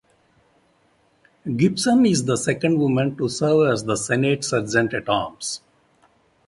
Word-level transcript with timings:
Gibson 1.57 2.07
is 2.07 2.25
the 2.25 2.35
second 2.35 2.79
woman 2.79 3.15
to 3.17 3.29
serve 3.29 3.71
as 3.71 3.83
the 3.85 3.95
Senate 3.95 4.43
Sergeant 4.43 4.95
at 4.95 5.07
Arms. 5.07 5.61